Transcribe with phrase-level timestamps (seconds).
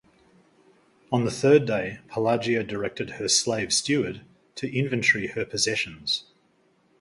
[1.11, 6.23] On the third day, Pelagia directed her slave steward to inventory her possessions.